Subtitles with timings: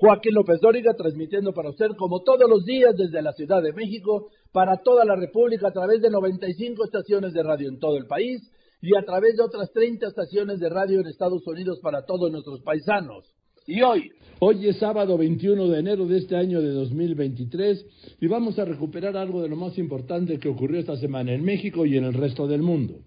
[0.00, 4.28] Joaquín López Dóriga, transmitiendo para usted como todos los días desde la Ciudad de México,
[4.50, 8.40] para toda la República a través de 95 estaciones de radio en todo el país
[8.80, 12.62] y a través de otras 30 estaciones de radio en Estados Unidos para todos nuestros
[12.62, 13.30] paisanos.
[13.66, 14.10] Y hoy,
[14.42, 17.84] Hoy es sábado 21 de enero de este año de 2023
[18.22, 21.84] y vamos a recuperar algo de lo más importante que ocurrió esta semana en México
[21.84, 23.00] y en el resto del mundo.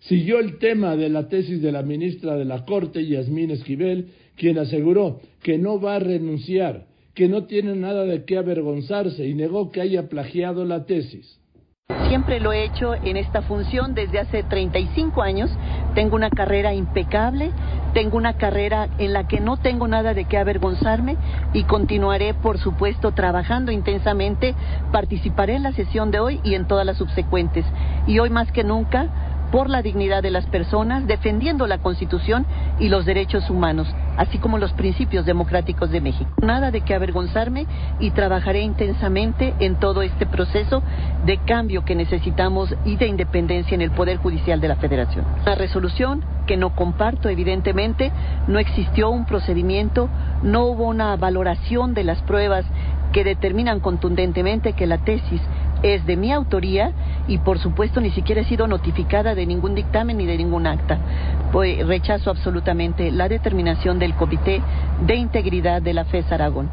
[0.00, 4.58] Siguió el tema de la tesis de la ministra de la Corte, Yasmín Esquivel, quien
[4.58, 9.70] aseguró que no va a renunciar, que no tiene nada de qué avergonzarse y negó
[9.70, 11.38] que haya plagiado la tesis.
[12.08, 15.50] Siempre lo he hecho en esta función desde hace 35 años.
[15.94, 17.50] Tengo una carrera impecable,
[17.92, 21.16] tengo una carrera en la que no tengo nada de qué avergonzarme
[21.52, 24.54] y continuaré, por supuesto, trabajando intensamente.
[24.92, 27.66] Participaré en la sesión de hoy y en todas las subsecuentes.
[28.06, 32.44] Y hoy más que nunca por la dignidad de las personas, defendiendo la Constitución
[32.80, 36.28] y los derechos humanos, así como los principios democráticos de México.
[36.42, 37.68] Nada de qué avergonzarme
[38.00, 40.82] y trabajaré intensamente en todo este proceso
[41.24, 45.24] de cambio que necesitamos y de independencia en el Poder Judicial de la Federación.
[45.46, 48.10] La resolución que no comparto, evidentemente,
[48.48, 50.08] no existió un procedimiento,
[50.42, 52.64] no hubo una valoración de las pruebas
[53.12, 55.40] que determinan contundentemente que la tesis
[55.84, 56.92] es de mi autoría
[57.28, 60.98] y por supuesto ni siquiera he sido notificada de ningún dictamen ni de ningún acta.
[61.52, 64.62] Pues rechazo absolutamente la determinación del Comité
[65.06, 66.70] de Integridad de la FES Aragón.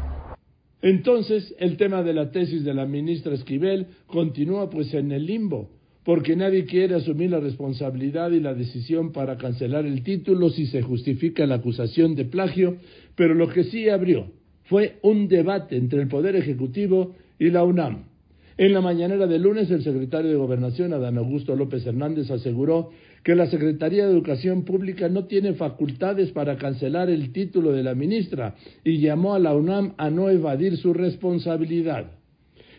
[0.80, 5.68] Entonces, el tema de la tesis de la ministra Esquivel continúa pues en el limbo,
[6.04, 10.82] porque nadie quiere asumir la responsabilidad y la decisión para cancelar el título si se
[10.82, 12.78] justifica la acusación de plagio,
[13.14, 14.32] pero lo que sí abrió
[14.64, 18.11] fue un debate entre el Poder Ejecutivo y la UNAM.
[18.58, 22.90] En la mañanera de lunes, el secretario de Gobernación, Adán Augusto López Hernández, aseguró
[23.24, 27.94] que la Secretaría de Educación Pública no tiene facultades para cancelar el título de la
[27.94, 32.12] ministra y llamó a la UNAM a no evadir su responsabilidad.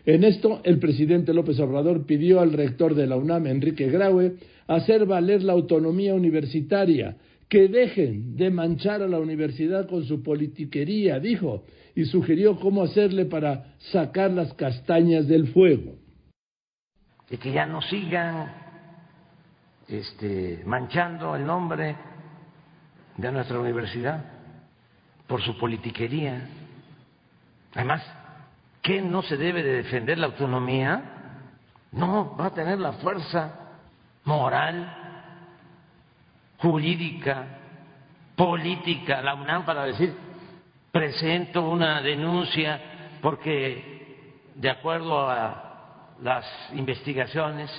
[0.06, 4.34] En esto, el presidente López Obrador pidió al rector de la UNAM, Enrique Graue,
[4.68, 7.16] hacer valer la autonomía universitaria,
[7.48, 13.26] que dejen de manchar a la universidad con su politiquería, dijo, y sugirió cómo hacerle
[13.26, 15.96] para sacar las castañas del fuego.
[17.30, 18.52] Y que ya no sigan
[19.88, 21.96] este, manchando el nombre
[23.16, 24.24] de nuestra universidad
[25.26, 26.48] por su politiquería.
[27.74, 28.02] Además,
[28.82, 31.02] ¿qué no se debe de defender la autonomía?
[31.92, 33.54] No, va a tener la fuerza
[34.24, 35.13] moral,
[36.64, 37.44] jurídica,
[38.34, 40.16] política, la UNAM para decir,
[40.90, 42.80] presento una denuncia
[43.20, 47.70] porque de acuerdo a las investigaciones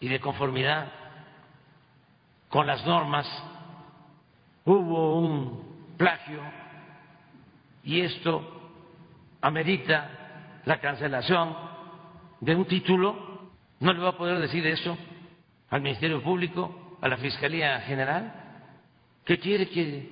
[0.00, 0.88] y de conformidad
[2.48, 3.28] con las normas
[4.64, 6.40] hubo un plagio
[7.84, 8.72] y esto
[9.40, 11.56] amerita la cancelación
[12.40, 14.98] de un título, no le va a poder decir eso
[15.70, 18.32] al Ministerio Público, a la Fiscalía General,
[19.26, 20.08] que quiere que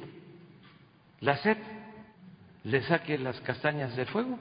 [1.22, 1.56] la SEP
[2.64, 4.38] le saque las castañas del fuego.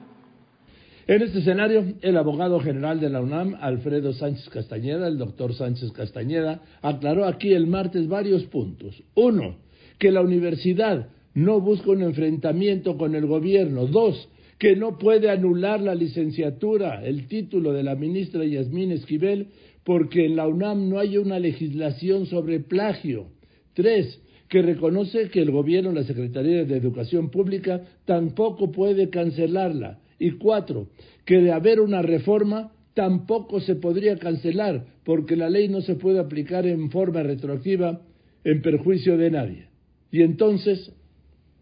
[1.06, 5.92] En este escenario, el abogado general de la UNAM, Alfredo Sánchez Castañeda, el doctor Sánchez
[5.92, 9.02] Castañeda, aclaró aquí el martes varios puntos.
[9.14, 9.56] Uno,
[9.98, 13.86] que la universidad no busca un enfrentamiento con el gobierno.
[13.86, 19.48] Dos, que no puede anular la licenciatura, el título de la ministra Yasmín Esquivel,
[19.84, 23.26] porque en la UNAM no hay una legislación sobre plagio.
[23.74, 29.98] Tres, que reconoce que el gobierno, la Secretaría de Educación Pública, tampoco puede cancelarla.
[30.18, 30.88] Y cuatro,
[31.24, 36.20] que de haber una reforma tampoco se podría cancelar, porque la ley no se puede
[36.20, 38.02] aplicar en forma retroactiva
[38.44, 39.68] en perjuicio de nadie.
[40.10, 40.94] Y entonces.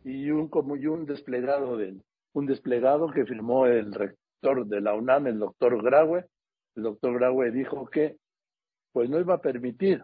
[0.04, 1.94] Y un, como y un desplegado, de,
[2.34, 6.24] un desplegado que firmó el rector de la UNAM, el doctor Graue.
[6.80, 8.16] El doctor Graue dijo que
[8.94, 10.02] pues no iba a permitir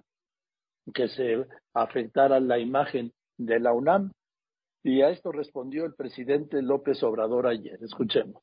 [0.92, 4.12] que se afectara la imagen de la UNAM.
[4.82, 7.82] Y a esto respondió el presidente López Obrador ayer.
[7.82, 8.42] Escuchemos.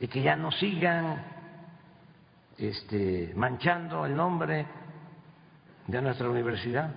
[0.00, 1.22] Y que ya no sigan
[2.56, 4.66] este, manchando el nombre
[5.86, 6.94] de nuestra universidad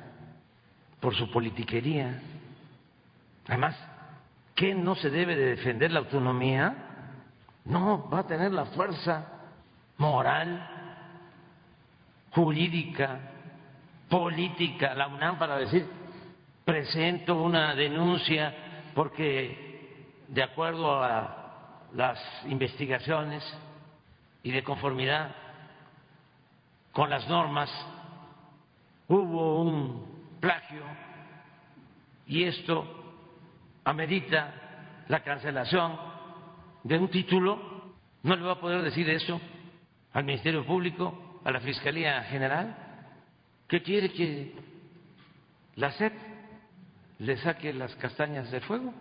[1.02, 2.22] por su politiquería.
[3.48, 3.76] Además,
[4.56, 7.20] ¿qué no se debe de defender la autonomía?
[7.66, 9.40] No, va a tener la fuerza
[10.02, 10.68] moral,
[12.32, 13.20] jurídica,
[14.10, 15.88] política, la UNAM para decir,
[16.66, 18.52] presento una denuncia
[18.96, 23.44] porque de acuerdo a las investigaciones
[24.42, 25.36] y de conformidad
[26.94, 27.70] con las normas
[29.08, 30.82] hubo un plagio
[32.26, 32.88] y esto
[33.84, 35.96] amerita la cancelación
[36.84, 37.60] de un título,
[38.24, 39.40] no le va a poder decir eso
[40.14, 42.76] al Ministerio Público, a la Fiscalía General.
[43.68, 44.54] ¿Qué quiere que
[45.76, 46.14] la SEP
[47.20, 48.94] le saque las castañas del fuego?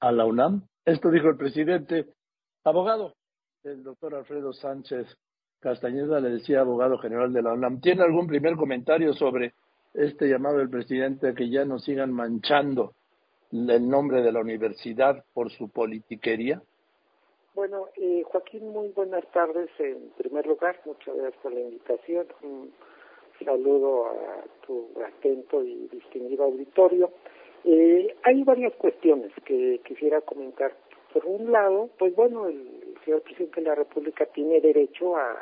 [0.00, 0.62] A la UNAM.
[0.84, 2.06] Esto dijo el presidente.
[2.64, 3.14] Abogado,
[3.62, 5.06] el doctor Alfredo Sánchez
[5.60, 7.80] Castañeda le decía abogado general de la UNAM.
[7.80, 9.54] ¿Tiene algún primer comentario sobre
[9.94, 12.94] este llamado del presidente que ya no sigan manchando
[13.52, 16.62] el nombre de la universidad por su politiquería?
[17.52, 19.68] Bueno, eh, Joaquín, muy buenas tardes.
[19.80, 22.28] En primer lugar, muchas gracias por la invitación.
[22.42, 22.72] Un
[23.44, 27.10] saludo a tu atento y distinguido auditorio.
[27.64, 30.76] Eh, hay varias cuestiones que quisiera comentar.
[31.12, 35.36] Por un lado, pues bueno, el señor presidente de la República tiene derecho a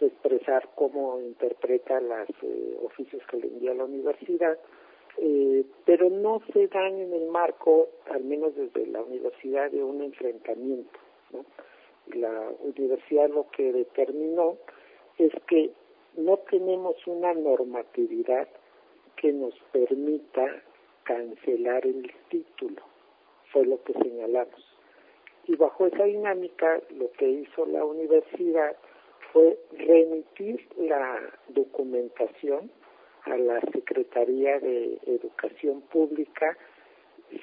[0.00, 4.58] expresar cómo interpreta los eh, oficios que le envía la universidad,
[5.18, 10.02] eh, pero no se dan en el marco, al menos desde la universidad, de un
[10.02, 11.05] enfrentamiento.
[12.06, 14.56] La universidad lo que determinó
[15.18, 15.72] es que
[16.16, 18.48] no tenemos una normatividad
[19.16, 20.62] que nos permita
[21.04, 22.82] cancelar el título,
[23.52, 24.76] fue lo que señalamos.
[25.46, 28.76] Y bajo esa dinámica, lo que hizo la universidad
[29.32, 32.70] fue remitir la documentación
[33.22, 36.56] a la Secretaría de Educación Pública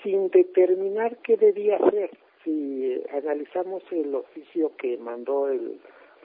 [0.02, 2.12] sin determinar qué debía hacer.
[2.44, 5.80] Si analizamos el oficio que mandó el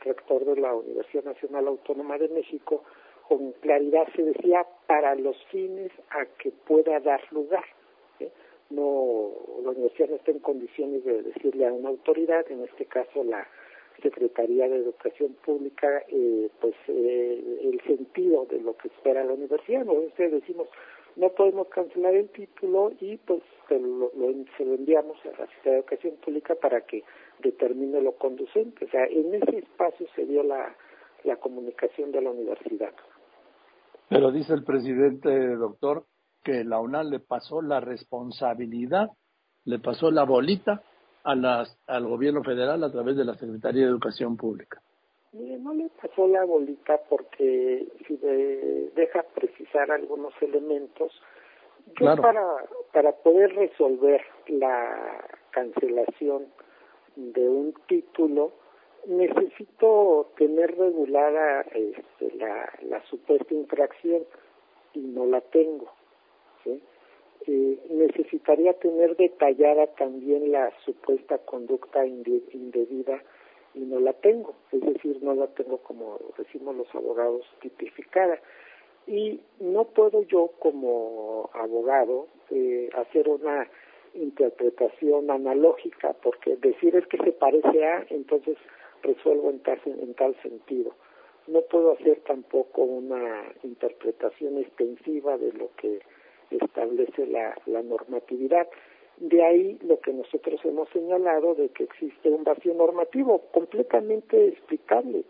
[0.05, 2.83] rector de la Universidad Nacional Autónoma de México,
[3.29, 7.65] con claridad se decía para los fines a que pueda dar lugar.
[8.71, 9.31] No,
[9.63, 13.47] la universidad no está en condiciones de decirle a una autoridad, en este caso la
[14.03, 19.85] Secretaría de Educación Pública, eh, pues eh, el sentido de lo que espera la universidad.
[19.85, 20.69] Nosotros decimos,
[21.19, 24.11] no podemos cancelar el título y pues se lo,
[24.57, 27.03] se lo enviamos a la Secretaría de Educación Pública para que
[27.41, 28.85] determine lo conducente.
[28.85, 30.75] O sea, en ese espacio se dio la,
[31.25, 32.93] la comunicación de la universidad.
[34.09, 36.05] Pero dice el presidente, doctor,
[36.45, 39.11] que la UNAM le pasó la responsabilidad,
[39.65, 40.83] le pasó la bolita
[41.25, 44.81] a las, al gobierno federal a través de la Secretaría de Educación Pública.
[45.33, 51.13] Mire, no le pasó la bolita porque si deja precisar algunos elementos,
[52.01, 52.43] yo para,
[52.93, 56.47] para poder resolver la cancelación
[57.17, 58.53] de un título,
[59.07, 64.25] necesito tener regulada este, la, la supuesta infracción
[64.95, 65.93] y no la tengo.
[66.65, 66.83] ¿sí?
[67.47, 73.23] Eh, necesitaría tener detallada también la supuesta conducta indebida
[73.79, 78.39] y no la tengo, es decir, no la tengo como decimos los abogados tipificada.
[79.07, 83.67] Y no puedo yo como abogado eh, hacer una
[84.15, 88.57] interpretación analógica, porque decir es que se parece a, entonces
[89.03, 90.95] resuelvo en tal, en tal sentido.
[91.47, 96.01] No puedo hacer tampoco una interpretación extensiva de lo que
[96.51, 98.69] establece la, la normatividad.
[99.21, 105.25] De ahí lo que nosotros hemos señalado de que existe un vacío normativo completamente explicable,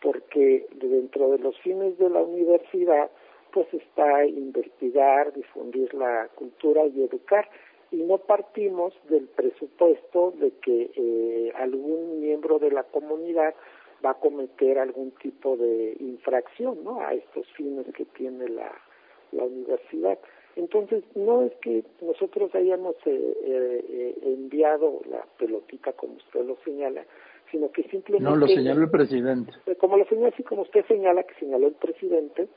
[0.00, 3.10] porque dentro de los fines de la universidad
[3.52, 7.48] pues está investigar, difundir la cultura y educar
[7.90, 13.54] y no partimos del presupuesto de que eh, algún miembro de la comunidad
[14.04, 17.00] va a cometer algún tipo de infracción ¿no?
[17.00, 18.72] a estos fines que tiene la,
[19.32, 20.18] la universidad.
[20.56, 27.04] Entonces, no es que nosotros hayamos eh, eh, enviado la pelotita como usted lo señala,
[27.50, 28.28] sino que simplemente...
[28.28, 29.52] No, lo señaló el presidente.
[29.66, 32.48] Eh, como lo señala, así como usted señala que señaló el presidente,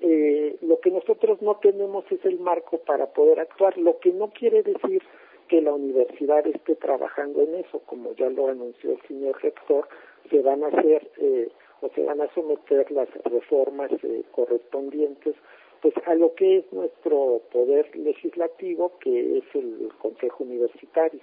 [0.00, 4.28] eh, lo que nosotros no tenemos es el marco para poder actuar, lo que no
[4.30, 5.02] quiere decir
[5.48, 9.88] que la universidad esté trabajando en eso, como ya lo anunció el señor rector,
[10.30, 11.48] se van a hacer eh,
[11.82, 15.34] o se van a someter las reformas eh, correspondientes
[15.82, 21.20] pues a lo que es nuestro poder legislativo, que es el Consejo Universitario.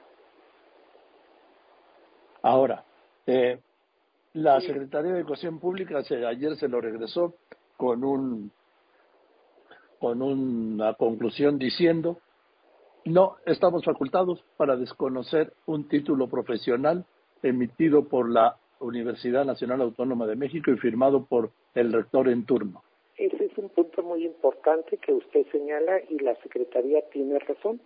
[2.41, 2.83] Ahora,
[3.25, 3.59] eh,
[4.33, 7.35] la Secretaría de Educación Pública ayer se lo regresó
[7.75, 8.51] con un
[9.99, 12.19] con una conclusión diciendo
[13.05, 17.05] no estamos facultados para desconocer un título profesional
[17.41, 22.83] emitido por la Universidad Nacional Autónoma de México y firmado por el rector en turno.
[23.17, 27.81] Ese es un punto muy importante que usted señala y la Secretaría tiene razón.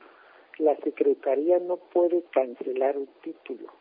[0.57, 3.71] La Secretaría no puede cancelar un título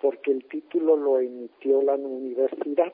[0.00, 2.92] porque el título lo emitió la universidad.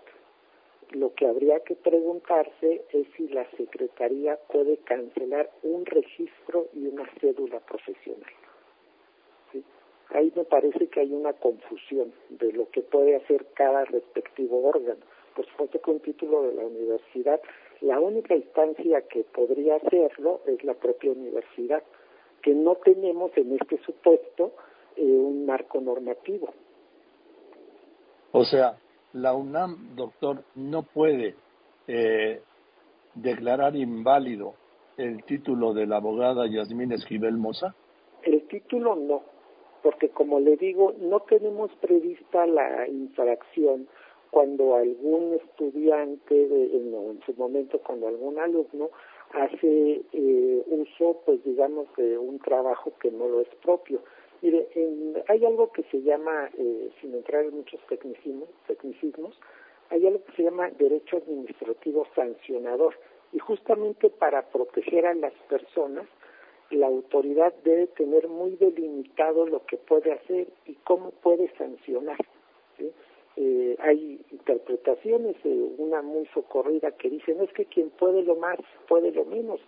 [0.90, 7.08] Lo que habría que preguntarse es si la Secretaría puede cancelar un registro y una
[7.20, 8.30] cédula profesional.
[10.10, 15.04] Ahí me parece que hay una confusión de lo que puede hacer cada respectivo órgano.
[15.44, 17.40] Supuesto que un título de la universidad,
[17.80, 21.82] la única instancia que podría hacerlo es la propia universidad,
[22.42, 24.52] que no tenemos en este supuesto
[24.96, 26.52] eh, un marco normativo.
[28.32, 28.78] O sea,
[29.12, 31.34] la UNAM, doctor, no puede
[31.86, 32.40] eh,
[33.14, 34.54] declarar inválido
[34.96, 37.74] el título de la abogada Yasmín Esquivel Moza?
[38.22, 39.22] El título no,
[39.82, 43.88] porque como le digo, no tenemos prevista la infracción
[44.36, 48.90] cuando algún estudiante, de, en, su momento cuando algún alumno
[49.32, 54.02] hace eh, uso, pues digamos, de un trabajo que no lo es propio.
[54.42, 54.68] Mire,
[55.28, 59.40] hay algo que se llama, eh, sin entrar en muchos tecnicismos, tecnicismos,
[59.88, 62.94] hay algo que se llama derecho administrativo sancionador.
[63.32, 66.06] Y justamente para proteger a las personas,
[66.68, 72.18] la autoridad debe tener muy delimitado lo que puede hacer y cómo puede sancionar.
[73.36, 75.36] Eh, hay interpretaciones,
[75.76, 79.60] una muy socorrida que dicen es que quien puede lo más puede lo menos.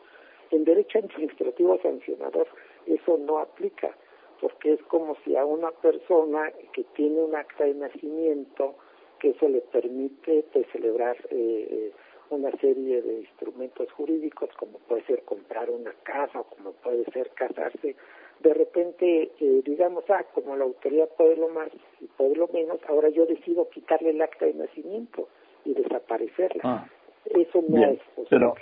[0.51, 2.47] En derecho administrativo sancionador
[2.87, 3.95] eso no aplica,
[4.41, 8.75] porque es como si a una persona que tiene un acta de nacimiento,
[9.19, 11.93] que eso le permite pues, celebrar eh,
[12.31, 17.31] una serie de instrumentos jurídicos, como puede ser comprar una casa o como puede ser
[17.31, 17.97] casarse,
[18.41, 21.69] de repente eh, digamos, ah, como la autoridad puede lo más
[22.01, 25.29] y puede lo menos, ahora yo decido quitarle el acta de nacimiento
[25.65, 26.63] y desaparecerla.
[26.65, 26.87] Ah,
[27.27, 28.27] Eso no es posible.
[28.31, 28.55] Pero,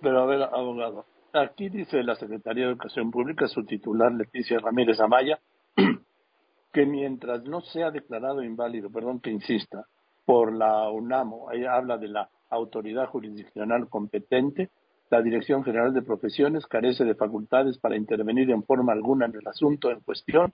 [0.00, 5.00] pero a ver, abogado, aquí dice la Secretaría de Educación Pública, su titular Leticia Ramírez
[5.00, 5.38] Amaya,
[6.72, 9.86] que mientras no sea declarado inválido, perdón que insista,
[10.24, 14.70] por la UNAMO, ella habla de la autoridad jurisdiccional competente,
[15.10, 19.46] la Dirección General de Profesiones carece de facultades para intervenir en forma alguna en el
[19.46, 20.52] asunto en cuestión,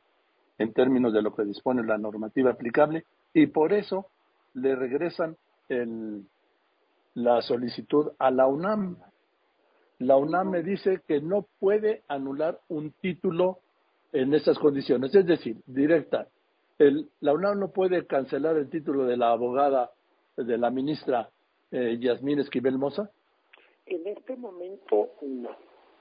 [0.58, 4.06] en términos de lo que dispone la normativa aplicable, y por eso
[4.54, 5.36] le regresan
[5.68, 6.24] el,
[7.14, 8.96] la solicitud a la UNAM.
[9.98, 13.58] La UNAM me dice que no puede anular un título
[14.12, 16.28] en esas condiciones, es decir, directa.
[16.78, 19.90] El, la UNAM no puede cancelar el título de la abogada,
[20.36, 21.28] de la ministra
[21.70, 23.10] eh, Yasmín Esquivel Moza?
[23.86, 25.50] En este momento no,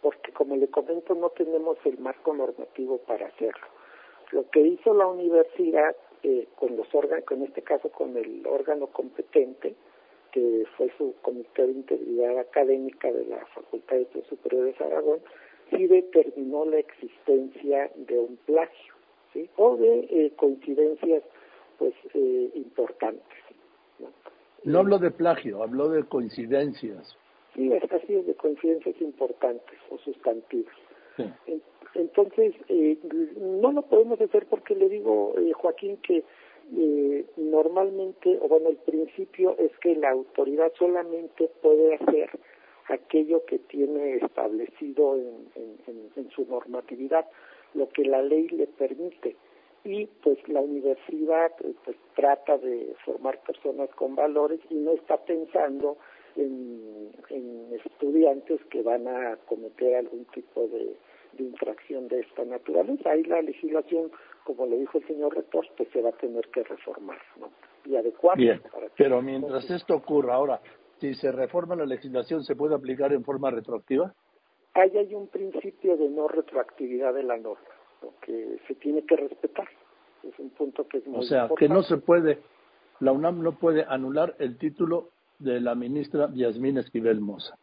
[0.01, 3.67] porque como le comento no tenemos el marco normativo para hacerlo.
[4.31, 8.87] Lo que hizo la universidad eh, con los órganos, en este caso con el órgano
[8.87, 9.75] competente,
[10.31, 15.19] que fue su Comité de Integridad Académica de la Facultad de Estudios Superiores de Aragón,
[15.69, 18.93] sí determinó la existencia de un plagio,
[19.31, 19.47] ¿sí?
[19.57, 21.23] o de eh, coincidencias
[21.77, 23.37] pues eh, importantes.
[24.63, 27.15] No hablo de plagio, hablo de coincidencias.
[27.55, 30.73] Sí, así de coincidencias importantes o sustantivas.
[31.93, 32.97] Entonces, eh,
[33.37, 36.23] no lo podemos hacer porque le digo, eh, Joaquín, que
[36.75, 42.29] eh, normalmente, o bueno, el principio es que la autoridad solamente puede hacer
[42.89, 47.25] aquello que tiene establecido en su normatividad,
[47.73, 49.35] lo que la ley le permite
[49.85, 51.51] y pues la universidad
[51.83, 55.97] pues trata de formar personas con valores y no está pensando
[56.35, 60.95] en, en estudiantes que van a cometer algún tipo de,
[61.37, 63.09] infracción de esta naturaleza.
[63.09, 64.09] Ahí la legislación,
[64.45, 67.49] como le dijo el señor rector, pues se va a tener que reformar ¿no?
[67.83, 68.37] y adecuar.
[68.37, 68.61] Bien,
[68.95, 70.61] pero mientras esto ocurra ahora,
[70.99, 74.13] si se reforma la legislación, ¿se puede aplicar en forma retroactiva?
[74.75, 77.67] Ahí hay un principio de no retroactividad de la norma
[78.21, 79.67] que se tiene que respetar.
[80.23, 82.39] Es un punto que es muy O sea, que no se puede,
[82.99, 87.57] la UNAM no puede anular el título de la ministra Yasmín Esquivel Moza.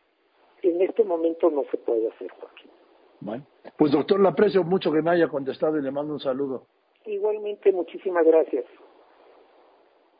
[0.62, 2.71] En este momento no se puede hacer, Joaquín.
[3.21, 6.67] Bueno, pues doctor, le aprecio mucho que me haya contestado y le mando un saludo.
[7.07, 8.64] Igualmente, muchísimas gracias.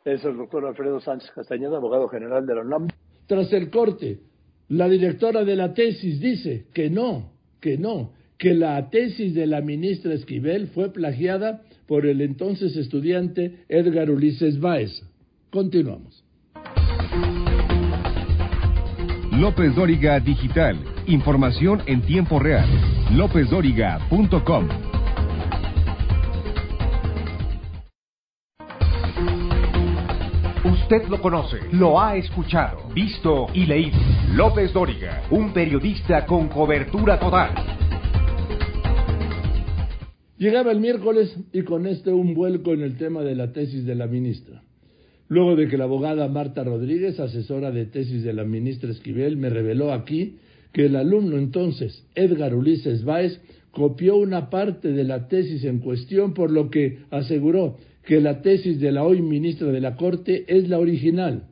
[0.05, 2.87] Es el doctor Alfredo Sánchez Castañeda, abogado general de la UNAM.
[3.27, 4.19] Tras el corte,
[4.67, 7.31] la directora de la tesis dice que no,
[7.61, 13.65] que no, que la tesis de la ministra Esquivel fue plagiada por el entonces estudiante
[13.69, 14.91] Edgar Ulises Báez.
[15.51, 16.22] Continuamos.
[19.39, 20.77] López Dóriga Digital.
[21.07, 22.67] Información en tiempo real.
[23.13, 24.67] LópezDóriga.com.
[30.65, 33.97] Usted lo conoce, lo ha escuchado, visto y leído.
[34.33, 37.55] López Dóriga, un periodista con cobertura total.
[40.37, 43.95] Llegaba el miércoles y con este un vuelco en el tema de la tesis de
[43.95, 44.62] la ministra.
[45.33, 49.49] Luego de que la abogada Marta Rodríguez, asesora de tesis de la ministra Esquivel, me
[49.49, 50.35] reveló aquí
[50.71, 56.35] que el alumno entonces, Edgar Ulises Báez, copió una parte de la tesis en cuestión,
[56.35, 60.69] por lo que aseguró que la tesis de la hoy ministra de la Corte es
[60.69, 61.47] la original.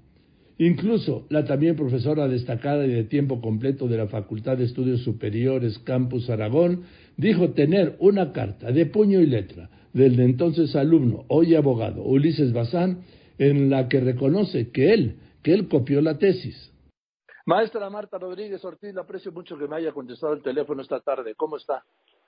[0.60, 5.80] Incluso la también profesora destacada y de tiempo completo de la Facultad de Estudios Superiores
[5.80, 6.84] Campus Aragón
[7.18, 12.54] dijo tener una carta de puño y letra del de entonces alumno, hoy abogado, Ulises
[12.54, 13.00] Bazán,
[13.42, 16.72] en la que reconoce que él, que él copió la tesis.
[17.48, 21.34] Maestra Marta Rodríguez Ortiz, le aprecio mucho que me haya contestado el teléfono esta tarde.
[21.34, 21.84] ¿Cómo está?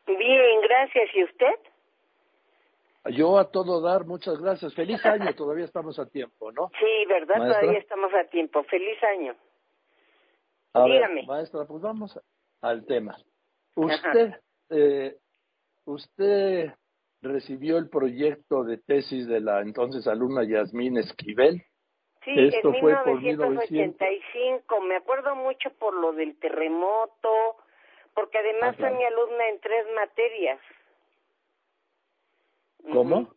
[0.07, 1.09] Bien, gracias.
[1.13, 3.13] ¿Y usted?
[3.15, 4.73] Yo a todo dar, muchas gracias.
[4.73, 6.71] Feliz año, todavía estamos a tiempo, ¿no?
[6.79, 7.35] Sí, ¿verdad?
[7.35, 8.63] Todavía estamos a tiempo.
[8.63, 9.35] Feliz año.
[10.73, 11.27] Dígame.
[11.27, 12.19] maestra, pues vamos
[12.61, 13.15] al tema.
[13.75, 14.33] Usted,
[14.71, 15.15] eh,
[15.85, 16.73] usted
[17.23, 21.63] recibió el proyecto de tesis de la entonces alumna Yasmín Esquivel.
[22.23, 24.81] Sí, Esto en fue 1985.
[24.81, 27.57] Me acuerdo mucho por lo del terremoto,
[28.13, 30.59] porque además fue mi alumna en tres materias.
[32.91, 33.33] ¿Cómo?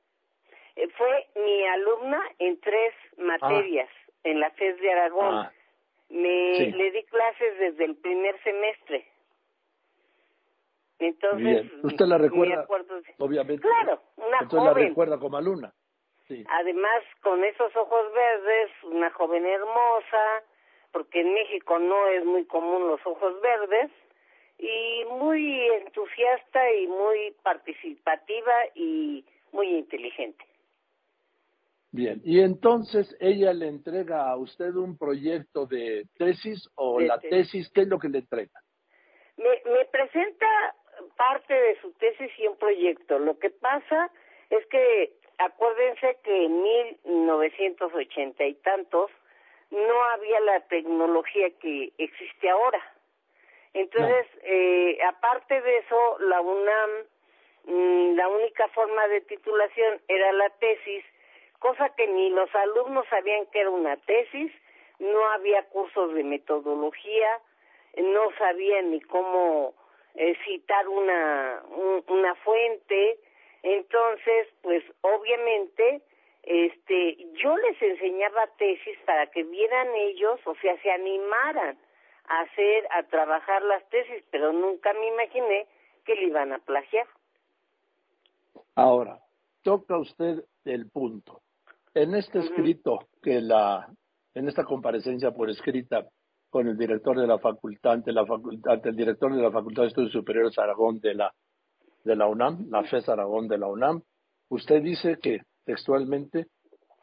[0.76, 3.88] Eh, fue mi alumna en tres materias
[4.25, 5.35] en la FES de Aragón.
[5.35, 5.52] Ah.
[6.09, 9.07] Me le di clases desde el primer semestre.
[10.98, 12.66] Entonces, usted la recuerda,
[13.18, 13.62] obviamente.
[13.62, 15.72] Claro, una Entonces la recuerda como alumna.
[16.26, 16.44] Sí.
[16.48, 20.42] Además, con esos ojos verdes, una joven hermosa,
[20.92, 23.90] porque en México no es muy común los ojos verdes,
[24.58, 30.44] y muy entusiasta y muy participativa y muy inteligente.
[31.92, 37.70] Bien, y entonces ella le entrega a usted un proyecto de tesis o la tesis.
[37.72, 38.61] ¿qué es lo que le entrega?
[39.37, 40.46] Me, me presenta
[41.16, 43.18] parte de su tesis y un proyecto.
[43.18, 44.11] Lo que pasa
[44.50, 49.11] es que acuérdense que en 1980 y tantos
[49.70, 52.80] no había la tecnología que existe ahora.
[53.74, 56.90] Entonces, eh, aparte de eso, la UNAM,
[57.64, 61.04] mm, la única forma de titulación era la tesis,
[61.59, 64.52] cosa que ni los alumnos sabían que era una tesis,
[64.98, 67.40] no había cursos de metodología,
[67.96, 69.74] no sabían ni cómo
[70.16, 71.62] eh, citar una,
[72.09, 73.18] una fuente,
[73.62, 76.02] entonces, pues obviamente,
[76.42, 81.79] este, yo les enseñaba tesis para que vieran ellos, o sea, se animaran
[82.29, 85.66] a hacer, a trabajar las tesis, pero nunca me imaginé
[86.05, 87.07] que le iban a plagiar.
[88.74, 89.20] Ahora,
[89.62, 91.42] toca usted el punto.
[91.94, 93.88] En este escrito que la,
[94.35, 96.07] en esta comparecencia por escrita
[96.50, 99.88] con el director de la facultad, ante la facultad, el director de la Facultad de
[99.88, 101.35] Estudios Superiores Aragón de la,
[102.04, 104.02] de la UNAM, la FES Aragón de la UNAM,
[104.48, 106.46] usted dice que textualmente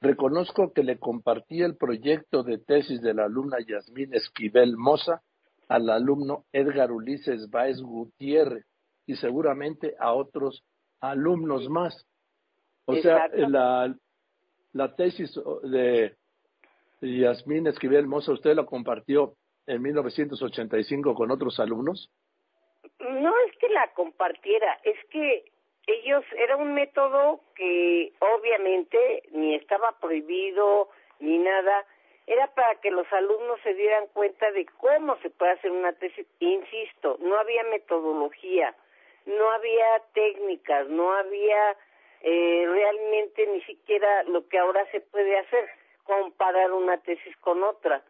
[0.03, 5.21] Reconozco que le compartí el proyecto de tesis de la alumna Yasmín Esquivel Moza
[5.69, 8.65] al alumno Edgar Ulises Baez Gutiérrez
[9.05, 10.61] y seguramente a otros
[10.99, 12.05] alumnos más.
[12.83, 13.95] O sea, la,
[14.73, 16.17] la tesis de
[17.03, 19.33] Yasmín Esquivel Moza, ¿usted la compartió
[19.67, 22.09] en 1985 con otros alumnos?
[22.99, 25.45] No es que la compartiera, es que
[25.87, 30.89] ellos era un método que obviamente ni estaba prohibido
[31.19, 31.85] ni nada,
[32.25, 36.25] era para que los alumnos se dieran cuenta de cómo se puede hacer una tesis.
[36.39, 38.73] Insisto, no había metodología,
[39.25, 41.75] no había técnicas, no había
[42.21, 45.69] eh, realmente ni siquiera lo que ahora se puede hacer,
[46.03, 48.03] comparar una tesis con otra.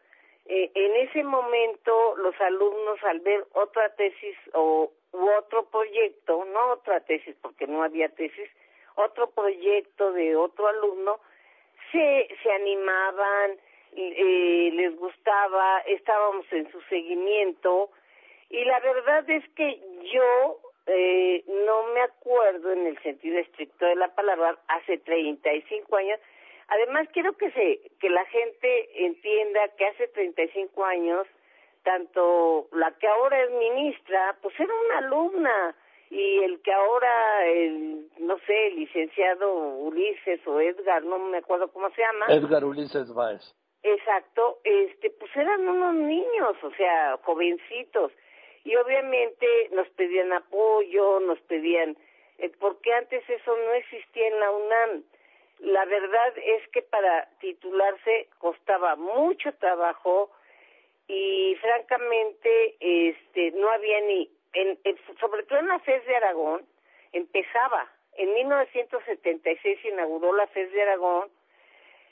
[0.46, 6.72] Eh, en ese momento los alumnos al ver otra tesis o u otro proyecto, no
[6.72, 8.50] otra tesis porque no había tesis,
[8.96, 11.20] otro proyecto de otro alumno,
[11.92, 13.58] se, se animaban,
[13.96, 17.92] eh, les gustaba, estábamos en su seguimiento
[18.50, 19.80] y la verdad es que
[20.12, 26.20] yo eh, no me acuerdo en el sentido estricto de la palabra hace 35 años.
[26.74, 31.28] Además quiero que se que la gente entienda que hace 35 años
[31.84, 35.76] tanto la que ahora es ministra, pues era una alumna
[36.10, 41.72] y el que ahora, el, no sé, el licenciado Ulises o Edgar, no me acuerdo
[41.72, 42.28] cómo se llama.
[42.30, 43.42] Edgar Ulises Báez.
[43.82, 48.12] Exacto, este, pues eran unos niños, o sea, jovencitos.
[48.64, 51.98] Y obviamente nos pedían apoyo, nos pedían,
[52.38, 55.04] eh, porque antes eso no existía en la UNAM.
[55.63, 60.30] La verdad es que para titularse costaba mucho trabajo
[61.08, 64.78] y francamente este no había ni en,
[65.19, 66.65] sobre todo en la FES de Aragón
[67.13, 71.30] empezaba en 1976 se inauguró la FES de Aragón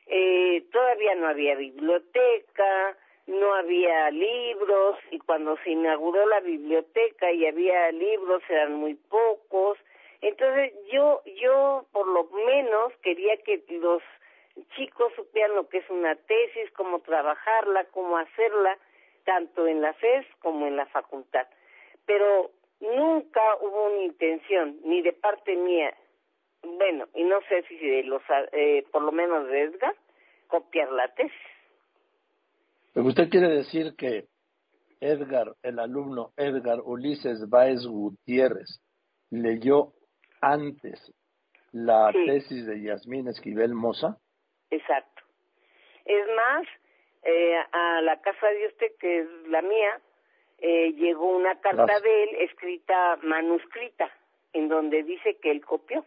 [0.08, 7.46] eh, todavía no había biblioteca no había libros y cuando se inauguró la biblioteca y
[7.46, 9.78] había libros eran muy pocos
[10.22, 14.02] entonces yo yo por lo menos quería que los
[14.76, 18.78] chicos supieran lo que es una tesis cómo trabajarla cómo hacerla
[19.24, 21.48] tanto en la FES como en la facultad.
[22.06, 25.96] Pero nunca hubo una intención ni de parte mía
[26.64, 29.96] bueno y no sé si de los eh, por lo menos de Edgar
[30.48, 31.32] copiar la tesis.
[32.94, 34.26] Usted quiere decir que
[35.00, 38.82] Edgar, el alumno Edgar Ulises Báez Gutiérrez,
[39.30, 39.94] leyó
[40.42, 41.14] antes
[41.72, 44.18] la tesis de Yasmín Esquivel Moza.
[44.70, 45.24] Exacto.
[46.06, 46.68] Es más,
[47.24, 50.02] eh, a la casa de usted, que es la mía,
[50.58, 54.12] eh, llegó una carta de él escrita, manuscrita,
[54.54, 56.06] en donde dice que él copió.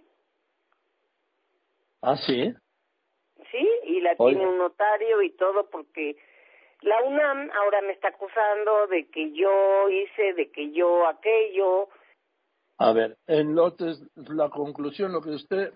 [2.03, 2.53] Ah, sí.
[3.51, 6.17] Sí, y la tiene un notario y todo porque
[6.83, 11.89] la UNAM ahora me está acusando de que yo hice, de que yo aquello.
[12.79, 15.73] A ver, en lotes, la conclusión, lo que usted,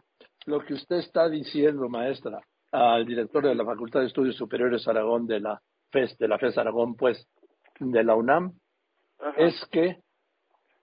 [0.47, 2.41] lo que usted está diciendo, maestra,
[2.73, 6.59] al director de la Facultad de Estudios Superiores Aragón de la FES, de la FES
[6.59, 7.27] Aragón, pues,
[7.79, 8.53] de la UNAM,
[9.37, 9.99] es que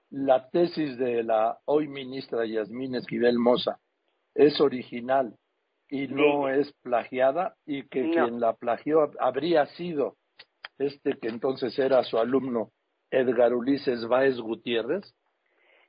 [0.09, 3.79] la tesis de la hoy ministra Yasmín Esquivel Moza
[4.33, 5.35] es original
[5.89, 10.15] y no es plagiada y que quien la plagió habría sido
[10.77, 12.71] este que entonces era su alumno
[13.11, 15.13] Edgar Ulises Báez Gutiérrez?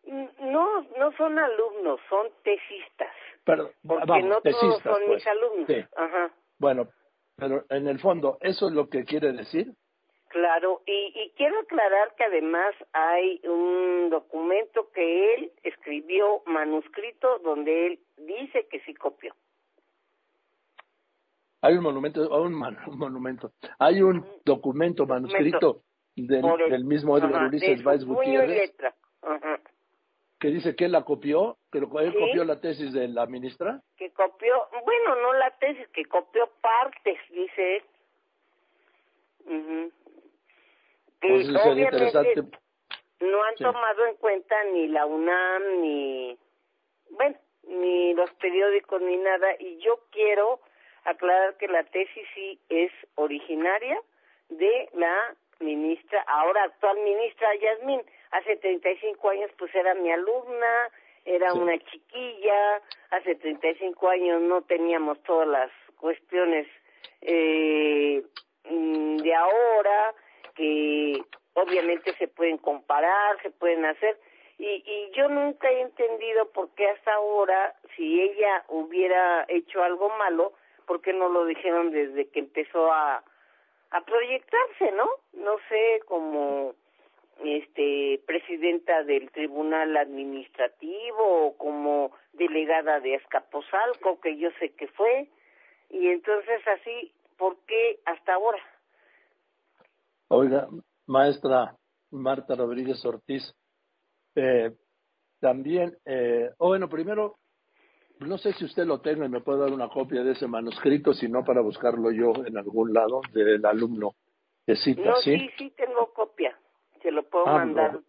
[0.07, 3.12] No, no son alumnos, son tesistas.
[3.45, 5.27] Pero, porque no todos son mis pues.
[5.27, 5.71] alumnos.
[5.97, 6.33] Ajá.
[6.59, 6.88] Bueno,
[7.37, 9.73] pero en el fondo, ¿eso es lo que quiere decir?
[10.29, 17.87] Claro, y, y quiero aclarar que además hay un documento que él escribió manuscrito donde
[17.87, 19.35] él dice que sí copió.
[21.62, 22.55] Hay un monumento, un,
[22.99, 25.83] monumento, hay un documento manuscrito
[26.14, 28.73] del, mismo Edgar Ulises Weiss Gutiérrez
[30.38, 33.81] que dice que él la copió, que él copió la tesis de la ministra.
[33.96, 37.83] Que copió, bueno, no la tesis, que copió partes, dice él.
[41.20, 42.42] Pues interesante.
[43.20, 46.38] no han tomado en cuenta ni la UNAM, ni,
[47.11, 50.61] bueno, ni los periódicos, ni nada, y yo quiero
[51.05, 53.99] aclarar que la tesis sí es originaria
[54.51, 58.03] de la ministra, ahora actual ministra Yasmín.
[58.31, 60.90] Hace 35 años pues era mi alumna,
[61.25, 66.66] era una chiquilla, hace 35 años no teníamos todas las cuestiones
[67.23, 68.23] eh,
[68.69, 70.14] mm, de ahora,
[70.55, 71.21] que
[71.55, 74.19] obviamente se pueden comparar, se pueden hacer,
[74.59, 80.09] y, y yo nunca he entendido por qué hasta ahora, si ella hubiera hecho algo
[80.11, 80.53] malo,
[80.87, 83.23] ¿por qué no lo dijeron desde que empezó a,
[83.90, 85.09] a proyectarse, no?
[85.33, 86.75] No sé, como
[87.44, 95.29] este presidenta del tribunal administrativo o como delegada de Escaposalco, que yo sé que fue,
[95.90, 98.59] y entonces así, ¿por qué hasta ahora?
[100.29, 100.68] Oiga,
[101.07, 101.77] maestra
[102.11, 103.55] Marta Rodríguez Ortiz,
[104.35, 104.72] eh,
[105.40, 107.37] también, eh, oh, bueno, primero
[108.20, 111.12] no sé si usted lo tenga y me puede dar una copia de ese manuscrito,
[111.12, 114.14] si no para buscarlo yo en algún lado del alumno
[114.66, 115.37] que cita, no, ¿sí?
[115.59, 116.57] sí, tengo copia.
[117.02, 118.00] Se lo puedo ah, mandar.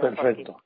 [0.00, 0.56] Perfecto.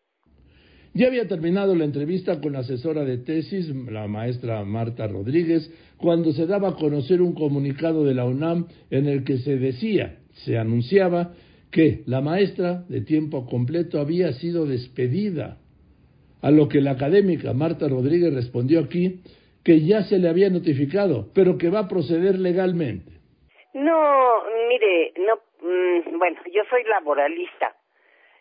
[0.92, 6.32] Ya había terminado la entrevista con la asesora de tesis, la maestra Marta Rodríguez, cuando
[6.32, 10.58] se daba a conocer un comunicado de la UNAM en el que se decía, se
[10.58, 11.32] anunciaba,
[11.70, 15.58] que la maestra de tiempo completo había sido despedida
[16.42, 19.22] a lo que la académica Marta Rodríguez respondió aquí
[19.64, 23.12] que ya se le había notificado, pero que va a proceder legalmente.
[23.74, 27.74] No, mire, no, mm, bueno, yo soy laboralista.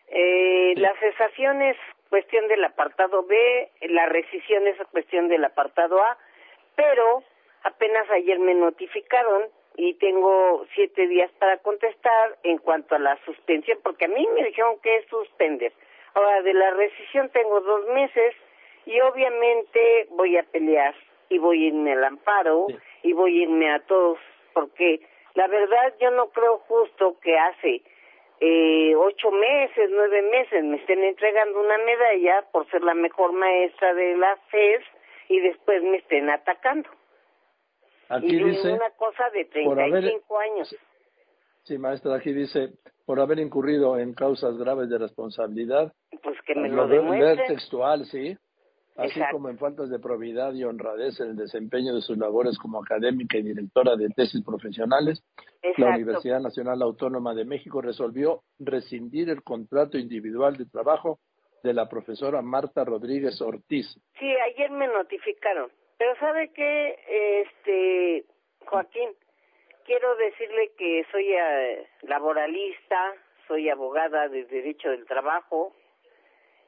[0.08, 1.76] Eh, La cesación es
[2.08, 3.36] cuestión del apartado B,
[3.90, 6.18] la rescisión es cuestión del apartado A,
[6.74, 7.22] pero
[7.62, 9.42] apenas ayer me notificaron
[9.76, 14.44] y tengo siete días para contestar en cuanto a la suspensión, porque a mí me
[14.44, 15.72] dijeron que es suspender.
[16.14, 18.34] Ahora, de la rescisión tengo dos meses
[18.86, 20.94] y obviamente voy a pelear
[21.28, 22.66] y voy a irme al amparo
[23.02, 24.18] y voy a irme a todos
[24.52, 25.00] porque
[25.34, 27.82] la verdad yo no creo justo que hace
[28.40, 33.94] eh, ocho meses, nueve meses me estén entregando una medalla por ser la mejor maestra
[33.94, 34.82] de la FES
[35.28, 36.88] y después me estén atacando.
[38.08, 40.76] Aquí y dice, una cosa de por haber- 35 años.
[41.62, 42.70] Sí, maestra, aquí dice,
[43.10, 45.92] por haber incurrido en causas graves de responsabilidad,
[46.22, 47.44] Pues que me lo demuestre.
[47.48, 48.36] textual, sí,
[48.96, 49.32] así Exacto.
[49.36, 53.36] como en faltas de probidad y honradez en el desempeño de sus labores como académica
[53.36, 55.24] y directora de tesis profesionales,
[55.76, 55.88] la.
[55.88, 61.18] Universidad Nacional Autónoma de México resolvió rescindir el contrato individual de trabajo
[61.64, 63.92] de la profesora Marta Rodríguez Ortiz.
[64.20, 65.68] Sí, ayer me notificaron.
[65.98, 68.24] Pero ¿sabe qué, este,
[68.66, 69.08] Joaquín?
[69.84, 73.14] Quiero decirle que soy eh, laboralista,
[73.46, 75.72] soy abogada de Derecho del Trabajo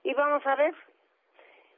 [0.05, 0.73] y vamos a ver.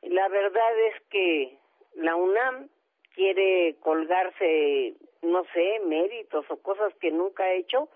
[0.03, 1.59] La verdad es que
[1.95, 2.69] la UNAM
[3.15, 7.89] quiere colgarse, no sé, méritos o cosas que nunca ha hecho,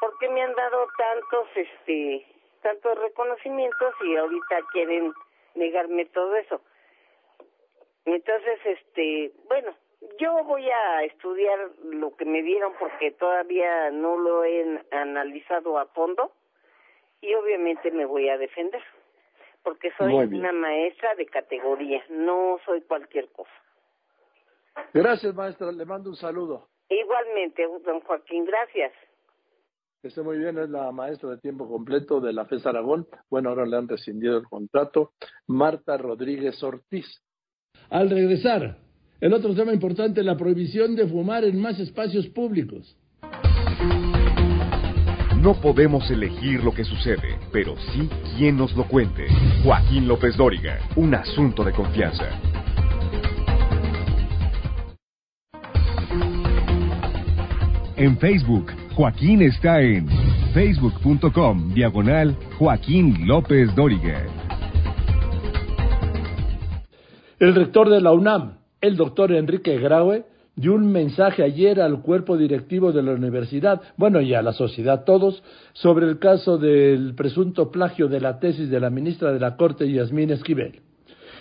[0.00, 2.26] porque me han dado tantos, este,
[2.62, 5.12] tantos reconocimientos y ahorita quieren
[5.54, 6.62] negarme todo eso.
[8.06, 9.74] Entonces, este, bueno,
[10.18, 15.86] yo voy a estudiar lo que me dieron porque todavía no lo he analizado a
[15.86, 16.32] fondo
[17.20, 18.82] y obviamente me voy a defender
[19.62, 23.50] porque soy una maestra de categoría, no soy cualquier cosa.
[24.94, 26.68] Gracias, maestra, le mando un saludo.
[26.88, 28.92] Igualmente, don Joaquín, gracias.
[30.00, 33.06] Que esté muy bien, es la maestra de tiempo completo de la FES Aragón.
[33.28, 35.12] Bueno, ahora le han rescindido el contrato.
[35.46, 37.06] Marta Rodríguez Ortiz.
[37.90, 38.78] Al regresar,
[39.20, 42.96] el otro tema importante, la prohibición de fumar en más espacios públicos.
[45.42, 49.26] No podemos elegir lo que sucede, pero sí quién nos lo cuente.
[49.62, 52.28] Joaquín López Dóriga, un asunto de confianza.
[57.96, 60.08] En Facebook, Joaquín está en
[60.52, 64.26] facebook.com diagonal Joaquín López Dóriga.
[67.38, 70.24] El rector de la UNAM, el doctor Enrique Graue,
[70.56, 75.04] dio un mensaje ayer al cuerpo directivo de la universidad, bueno, y a la sociedad
[75.04, 79.56] todos, sobre el caso del presunto plagio de la tesis de la ministra de la
[79.56, 80.80] Corte, Yasmín Esquivel.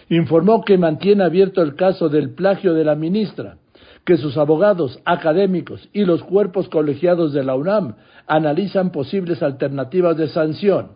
[0.09, 3.57] Informó que mantiene abierto el caso del plagio de la ministra,
[4.05, 10.29] que sus abogados, académicos y los cuerpos colegiados de la UNAM analizan posibles alternativas de
[10.29, 10.93] sanción.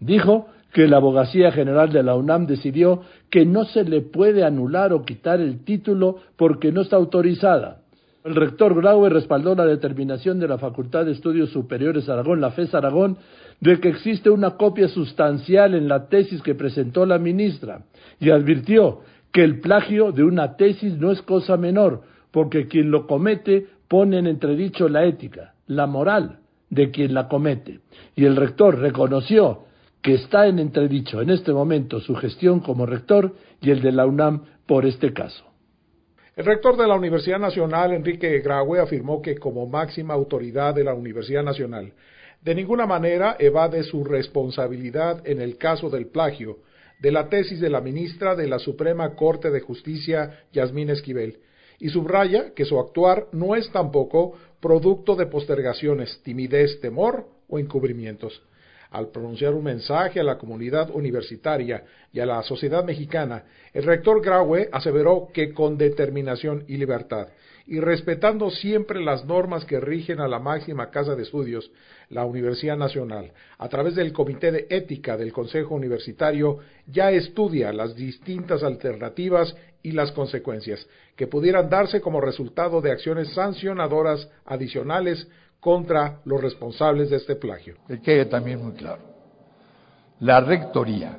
[0.00, 4.92] Dijo que la Abogacía General de la UNAM decidió que no se le puede anular
[4.92, 7.82] o quitar el título porque no está autorizada.
[8.24, 12.74] El rector Graue respaldó la determinación de la Facultad de Estudios Superiores Aragón, la FES
[12.74, 13.16] Aragón,
[13.60, 17.82] de que existe una copia sustancial en la tesis que presentó la ministra
[18.20, 19.00] y advirtió
[19.32, 24.18] que el plagio de una tesis no es cosa menor, porque quien lo comete pone
[24.18, 26.38] en entredicho la ética, la moral
[26.70, 27.80] de quien la comete.
[28.14, 29.64] Y el rector reconoció
[30.08, 34.06] que está en entredicho en este momento su gestión como rector y el de la
[34.06, 35.44] UNAM por este caso.
[36.34, 40.94] El rector de la Universidad Nacional, Enrique Graue, afirmó que como máxima autoridad de la
[40.94, 41.92] Universidad Nacional,
[42.40, 46.60] de ninguna manera evade su responsabilidad en el caso del plagio
[47.00, 51.40] de la tesis de la ministra de la Suprema Corte de Justicia, Yasmín Esquivel,
[51.78, 58.40] y subraya que su actuar no es tampoco producto de postergaciones, timidez, temor o encubrimientos.
[58.90, 64.22] Al pronunciar un mensaje a la comunidad universitaria y a la sociedad mexicana, el rector
[64.22, 67.28] Graue aseveró que con determinación y libertad,
[67.66, 71.70] y respetando siempre las normas que rigen a la máxima casa de estudios,
[72.08, 77.94] la Universidad Nacional, a través del Comité de Ética del Consejo Universitario, ya estudia las
[77.94, 85.28] distintas alternativas y las consecuencias que pudieran darse como resultado de acciones sancionadoras adicionales
[85.60, 87.76] contra los responsables de este plagio.
[87.86, 89.02] Que quede también muy claro.
[90.20, 91.18] La rectoría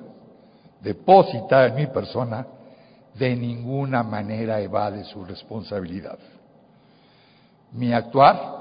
[0.81, 2.45] depositada en mi persona
[3.15, 6.17] de ninguna manera evade su responsabilidad.
[7.73, 8.59] Mi actuar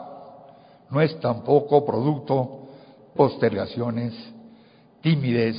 [0.90, 2.66] no es tampoco producto
[3.14, 4.14] postergaciones,
[5.00, 5.56] timidez,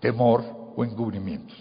[0.00, 0.44] temor
[0.76, 1.56] o encubrimientos.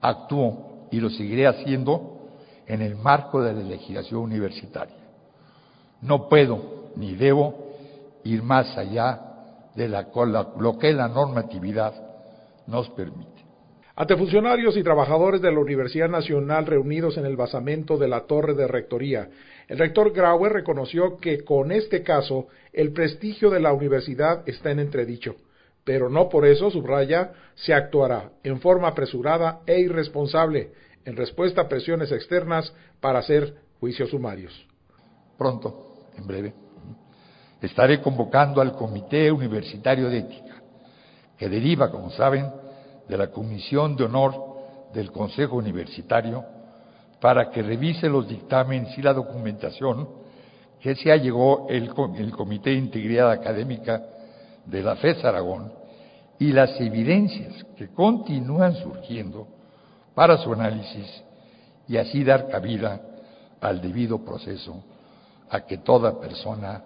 [0.00, 2.28] Actúo y lo seguiré haciendo
[2.66, 5.03] en el marco de la legislación universitaria.
[6.04, 7.72] No puedo ni debo
[8.24, 9.20] ir más allá
[9.74, 10.08] de la,
[10.60, 11.94] lo que la normatividad
[12.66, 13.42] nos permite.
[13.96, 18.52] Ante funcionarios y trabajadores de la Universidad Nacional reunidos en el basamento de la Torre
[18.52, 19.30] de Rectoría,
[19.66, 24.80] el rector Grauer reconoció que con este caso el prestigio de la universidad está en
[24.80, 25.36] entredicho,
[25.84, 30.72] pero no por eso, subraya, se actuará en forma apresurada e irresponsable
[31.06, 34.66] en respuesta a presiones externas para hacer juicios sumarios.
[35.38, 35.83] Pronto,
[36.16, 36.54] en breve,
[37.60, 40.62] estaré convocando al Comité Universitario de Ética,
[41.36, 42.50] que deriva, como saben,
[43.08, 44.34] de la Comisión de Honor
[44.92, 46.44] del Consejo Universitario
[47.20, 50.08] para que revise los dictámenes y la documentación
[50.80, 54.02] que se allegó el, el Comité de Integridad Académica
[54.66, 55.72] de la FES Aragón
[56.38, 59.48] y las evidencias que continúan surgiendo
[60.14, 61.22] para su análisis
[61.88, 63.00] y así dar cabida
[63.60, 64.84] al debido proceso
[65.54, 66.82] a que toda persona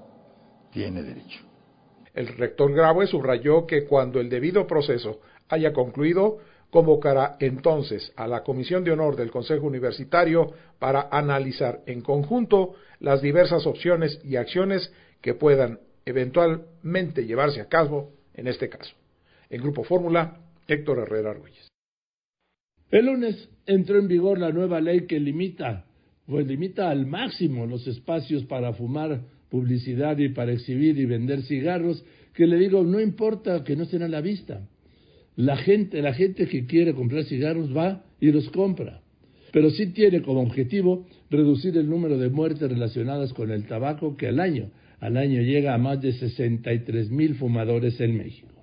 [0.71, 1.41] tiene derecho.
[2.13, 8.43] El rector Graue subrayó que cuando el debido proceso haya concluido, convocará entonces a la
[8.43, 14.93] Comisión de Honor del Consejo Universitario para analizar en conjunto las diversas opciones y acciones
[15.23, 18.95] que puedan eventualmente llevarse a cabo en este caso.
[19.49, 21.57] En Grupo Fórmula, Héctor Herrera Ruiz.
[22.91, 25.87] El lunes entró en vigor la nueva ley que limita,
[26.29, 32.05] pues limita al máximo los espacios para fumar publicidad y para exhibir y vender cigarros,
[32.35, 34.69] que le digo, no importa que no estén a la vista.
[35.37, 39.01] La gente, la gente que quiere comprar cigarros va y los compra.
[39.53, 44.29] Pero sí tiene como objetivo reducir el número de muertes relacionadas con el tabaco, que
[44.29, 48.58] al año, al año llega a más de 63 mil fumadores en México.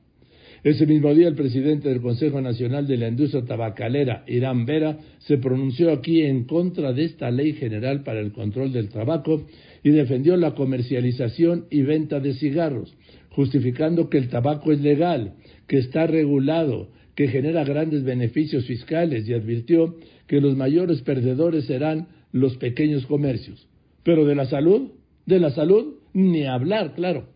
[0.66, 5.38] Ese mismo día, el presidente del Consejo Nacional de la Industria Tabacalera, Irán Vera, se
[5.38, 9.46] pronunció aquí en contra de esta ley general para el control del tabaco
[9.84, 12.98] y defendió la comercialización y venta de cigarros,
[13.30, 15.36] justificando que el tabaco es legal,
[15.68, 22.08] que está regulado, que genera grandes beneficios fiscales y advirtió que los mayores perdedores serán
[22.32, 23.68] los pequeños comercios.
[24.02, 24.94] Pero de la salud,
[25.28, 27.35] de la salud, ni hablar, claro.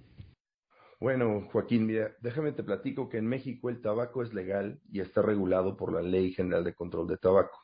[1.00, 5.22] Bueno, Joaquín, mira, déjame te platico que en México el tabaco es legal y está
[5.22, 7.58] regulado por la Ley General de Control de Tabaco.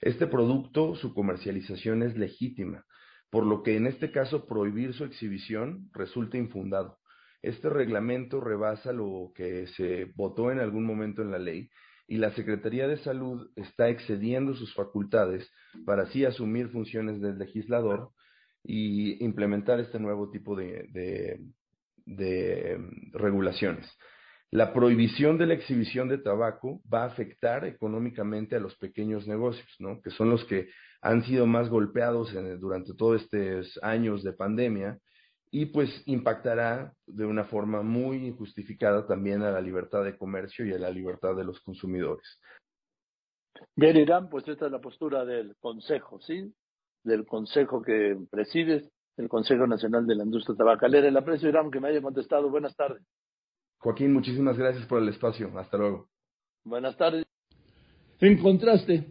[0.00, 2.84] Este producto, su comercialización es legítima,
[3.30, 6.98] por lo que en este caso prohibir su exhibición resulta infundado.
[7.40, 11.70] Este reglamento rebasa lo que se votó en algún momento en la ley
[12.08, 15.48] y la Secretaría de Salud está excediendo sus facultades
[15.86, 18.10] para así asumir funciones del legislador
[18.64, 21.40] y implementar este nuevo tipo de, de,
[22.06, 22.78] de
[23.12, 23.90] regulaciones.
[24.50, 29.68] La prohibición de la exhibición de tabaco va a afectar económicamente a los pequeños negocios,
[29.78, 30.02] ¿no?
[30.02, 30.68] que son los que
[31.00, 34.98] han sido más golpeados durante todos estos años de pandemia
[35.50, 40.72] y pues impactará de una forma muy injustificada también a la libertad de comercio y
[40.72, 42.38] a la libertad de los consumidores.
[43.74, 46.54] Bien, Irán, pues esta es la postura del Consejo, ¿sí?
[47.04, 51.08] Del Consejo que presides el Consejo Nacional de la Industria Tabacalera.
[51.08, 52.50] El aprecio, Irán, que me haya contestado.
[52.50, 53.02] Buenas tardes.
[53.78, 55.50] Joaquín, muchísimas gracias por el espacio.
[55.58, 56.08] Hasta luego.
[56.64, 57.24] Buenas tardes.
[58.20, 59.04] En contraste,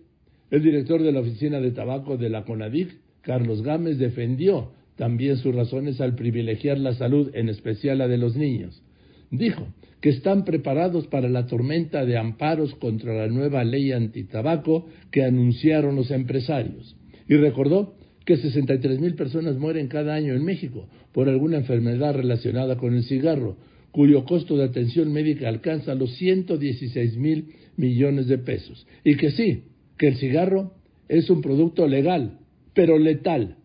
[0.49, 5.53] el director de la Oficina de Tabaco de la CONADIC, Carlos Gámez, defendió también sus
[5.53, 8.81] razones al privilegiar la salud, en especial la de los niños.
[9.29, 9.67] Dijo
[9.99, 15.95] que están preparados para la tormenta de amparos contra la nueva ley antitabaco que anunciaron
[15.95, 16.97] los empresarios.
[17.27, 22.77] Y recordó que 63 mil personas mueren cada año en México por alguna enfermedad relacionada
[22.77, 23.57] con el cigarro,
[23.91, 28.87] cuyo costo de atención médica alcanza los 116 mil millones de pesos.
[29.03, 29.65] Y que sí,
[29.97, 30.73] que el cigarro
[31.07, 32.39] es un producto legal,
[32.73, 33.57] pero letal.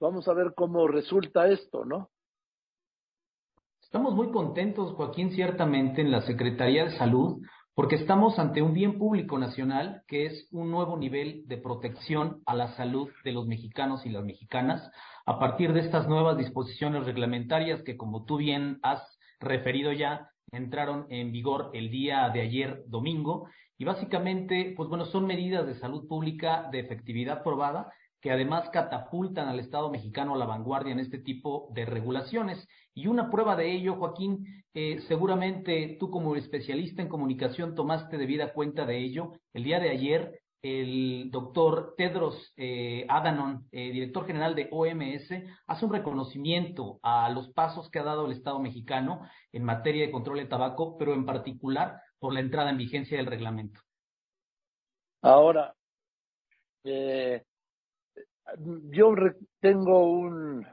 [0.00, 2.10] Vamos a ver cómo resulta esto, ¿no?
[3.82, 7.42] Estamos muy contentos, Joaquín, ciertamente en la Secretaría de Salud,
[7.80, 12.54] porque estamos ante un bien público nacional que es un nuevo nivel de protección a
[12.54, 14.92] la salud de los mexicanos y las mexicanas
[15.24, 19.00] a partir de estas nuevas disposiciones reglamentarias que, como tú bien has
[19.40, 23.48] referido ya, entraron en vigor el día de ayer domingo.
[23.78, 29.48] Y básicamente, pues bueno, son medidas de salud pública de efectividad probada que además catapultan
[29.48, 32.66] al Estado mexicano a la vanguardia en este tipo de regulaciones.
[32.94, 34.46] Y una prueba de ello, Joaquín,
[35.08, 39.32] seguramente tú como especialista en comunicación tomaste debida cuenta de ello.
[39.52, 45.32] El día de ayer, el doctor Tedros eh, Adhanom, eh, director general de OMS,
[45.66, 50.12] hace un reconocimiento a los pasos que ha dado el Estado mexicano en materia de
[50.12, 53.80] control de tabaco, pero en particular por la entrada en vigencia del reglamento.
[55.22, 55.74] Ahora,
[56.84, 57.42] eh,
[58.90, 59.14] yo
[59.60, 60.66] tengo un,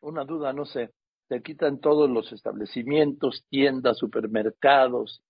[0.00, 0.90] una duda, no sé,
[1.28, 5.22] se quitan todos los establecimientos, tiendas, supermercados,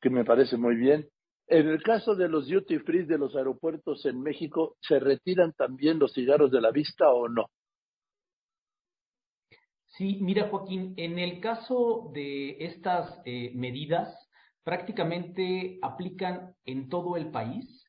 [0.00, 1.08] que me parece muy bien.
[1.48, 5.98] En el caso de los duty free de los aeropuertos en México, ¿se retiran también
[5.98, 7.46] los cigarros de la vista o no?
[9.86, 14.16] Sí, mira Joaquín, en el caso de estas eh, medidas,
[14.62, 17.81] prácticamente aplican en todo el país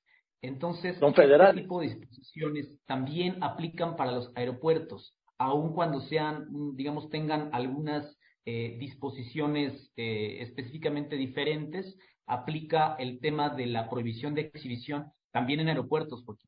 [0.44, 7.50] entonces, este tipo de disposiciones también aplican para los aeropuertos, aun cuando sean, digamos, tengan
[7.54, 15.62] algunas eh, disposiciones eh, específicamente diferentes, aplica el tema de la prohibición de exhibición también
[15.62, 16.22] en aeropuertos.
[16.26, 16.44] Porque...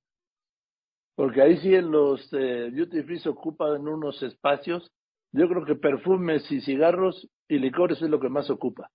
[1.16, 4.91] porque ahí sí en los eh, duty free se ocupan unos espacios.
[5.32, 8.91] Yo creo que perfumes y cigarros y licores es lo que más ocupa.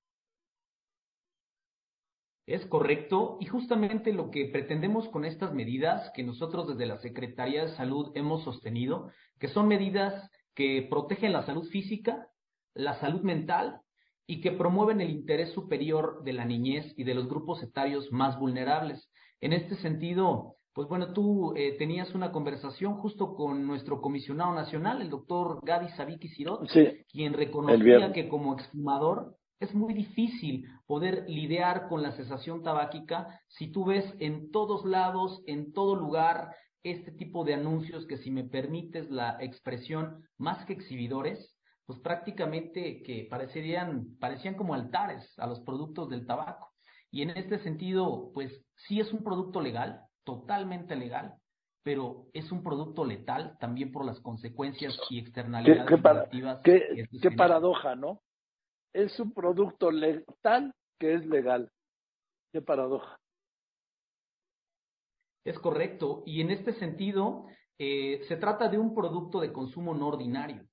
[2.51, 7.63] Es correcto y justamente lo que pretendemos con estas medidas que nosotros desde la Secretaría
[7.63, 12.27] de Salud hemos sostenido, que son medidas que protegen la salud física,
[12.75, 13.83] la salud mental
[14.27, 18.37] y que promueven el interés superior de la niñez y de los grupos etarios más
[18.37, 19.09] vulnerables.
[19.41, 25.01] En este sentido, pues bueno, tú eh, tenías una conversación justo con nuestro comisionado nacional,
[25.01, 26.69] el doctor Gaby Sabiki Sirot,
[27.13, 33.71] quien reconocía que como exfumador es muy difícil poder lidiar con la cesación tabáquica si
[33.71, 38.45] tú ves en todos lados, en todo lugar, este tipo de anuncios que si me
[38.45, 41.55] permites la expresión, más que exhibidores,
[41.85, 46.71] pues prácticamente que parecerían, parecían como altares a los productos del tabaco.
[47.11, 51.35] Y en este sentido, pues sí es un producto legal, totalmente legal,
[51.83, 56.63] pero es un producto letal también por las consecuencias y externalidades qué, negativas.
[57.21, 58.23] qué paradoja, ¿no?
[58.93, 61.71] Es un producto letal que es legal.
[62.53, 63.19] Qué paradoja.
[65.45, 66.23] Es correcto.
[66.27, 67.47] Y en este sentido,
[67.79, 70.67] eh, se trata de un producto de consumo no ordinario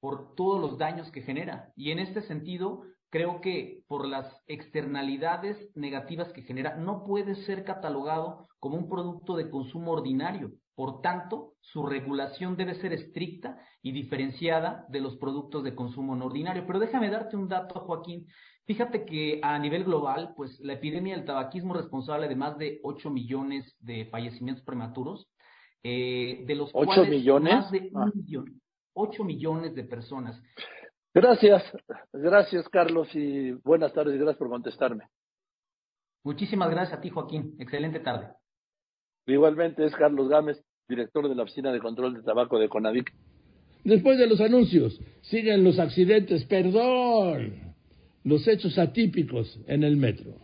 [0.00, 1.72] por todos los daños que genera.
[1.74, 7.64] Y en este sentido, creo que por las externalidades negativas que genera, no puede ser
[7.64, 10.52] catalogado como un producto de consumo ordinario.
[10.76, 16.26] Por tanto, su regulación debe ser estricta y diferenciada de los productos de consumo no
[16.26, 16.66] ordinario.
[16.66, 18.26] Pero déjame darte un dato, Joaquín.
[18.66, 22.80] Fíjate que a nivel global, pues la epidemia del tabaquismo es responsable de más de
[22.82, 25.26] 8 millones de fallecimientos prematuros,
[25.82, 27.54] eh, de los cuales millones?
[27.54, 28.10] más de un ah.
[28.14, 28.60] millón,
[28.92, 30.42] 8 millones de personas.
[31.14, 31.62] Gracias,
[32.12, 35.08] gracias Carlos y buenas tardes y gracias por contestarme.
[36.22, 37.54] Muchísimas gracias a ti, Joaquín.
[37.58, 38.34] Excelente tarde.
[39.26, 43.12] Igualmente es Carlos Gámez, director de la Oficina de Control de Tabaco de Conavic.
[43.84, 47.74] Después de los anuncios, siguen los accidentes, perdón,
[48.24, 50.34] los hechos atípicos en el metro.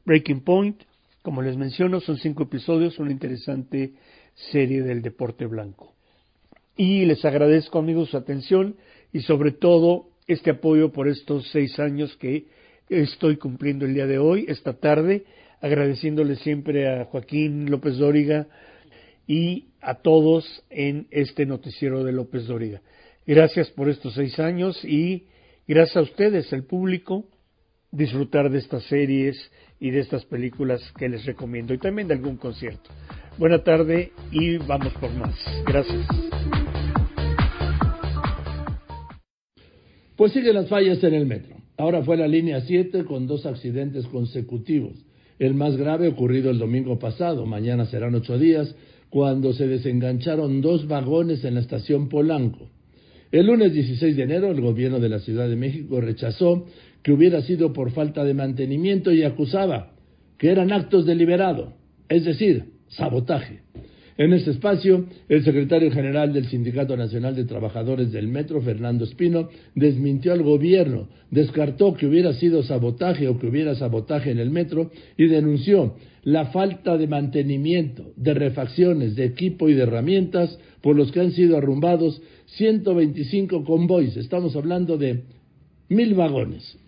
[0.04, 0.84] Breaking Point
[1.22, 3.92] como les menciono, son cinco episodios, una interesante
[4.50, 5.94] serie del deporte blanco.
[6.76, 8.76] Y les agradezco amigos su atención
[9.12, 12.46] y sobre todo este apoyo por estos seis años que
[12.88, 15.24] estoy cumpliendo el día de hoy, esta tarde,
[15.60, 18.46] agradeciéndole siempre a Joaquín López Dóriga
[19.26, 22.80] y a todos en este noticiero de López Dóriga.
[23.26, 25.24] Gracias por estos seis años y
[25.68, 27.26] gracias a ustedes, el público,
[27.92, 29.36] disfrutar de estas series
[29.78, 32.90] y de estas películas que les recomiendo y también de algún concierto.
[33.38, 35.34] Buena tarde y vamos por más.
[35.66, 36.06] Gracias.
[40.16, 41.56] Pues siguen las fallas en el metro.
[41.78, 44.92] Ahora fue la línea 7 con dos accidentes consecutivos.
[45.38, 48.74] El más grave ocurrido el domingo pasado, mañana serán ocho días,
[49.08, 52.68] cuando se desengancharon dos vagones en la estación Polanco.
[53.32, 56.66] El lunes 16 de enero, el gobierno de la Ciudad de México rechazó
[57.02, 59.92] que hubiera sido por falta de mantenimiento y acusaba
[60.38, 61.74] que eran actos deliberados,
[62.08, 63.60] es decir, sabotaje.
[64.20, 69.48] En este espacio, el secretario general del Sindicato Nacional de Trabajadores del Metro, Fernando Espino,
[69.74, 74.90] desmintió al gobierno, descartó que hubiera sido sabotaje o que hubiera sabotaje en el metro
[75.16, 81.12] y denunció la falta de mantenimiento, de refacciones, de equipo y de herramientas por los
[81.12, 82.20] que han sido arrumbados
[82.56, 84.18] 125 convoys.
[84.18, 85.22] Estamos hablando de
[85.88, 86.78] mil vagones.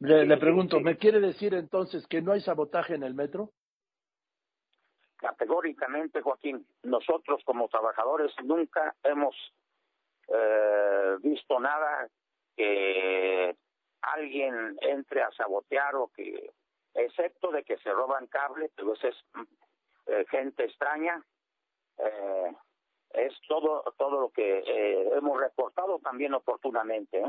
[0.00, 3.50] Le, pregunto, ¿me quiere decir entonces que no hay sabotaje en el metro?
[5.16, 9.34] Categóricamente, Joaquín, nosotros como trabajadores nunca hemos
[10.28, 12.08] eh, visto nada
[12.56, 13.54] que
[14.02, 16.50] alguien entre a sabotear o que,
[16.94, 19.04] excepto de que se roban cables, pero es
[20.06, 21.22] eh, gente extraña,
[21.98, 22.54] eh,
[23.10, 24.62] es todo todo lo que
[25.16, 27.22] hemos reportado también oportunamente.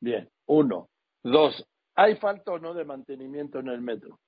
[0.00, 0.88] Bien, uno.
[1.22, 4.18] Dos, ¿hay falta o no de mantenimiento en el metro?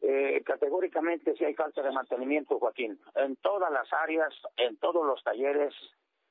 [0.00, 3.00] Eh, categóricamente sí hay falta de mantenimiento, Joaquín.
[3.14, 5.74] En todas las áreas, en todos los talleres,